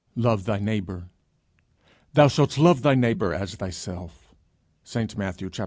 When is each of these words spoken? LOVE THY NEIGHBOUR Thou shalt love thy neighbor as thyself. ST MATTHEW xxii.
LOVE 0.15 0.45
THY 0.45 0.57
NEIGHBOUR 0.57 1.09
Thou 2.15 2.27
shalt 2.27 2.57
love 2.57 2.81
thy 2.81 2.95
neighbor 2.95 3.35
as 3.35 3.53
thyself. 3.53 4.33
ST 4.83 5.15
MATTHEW 5.15 5.49
xxii. 5.53 5.59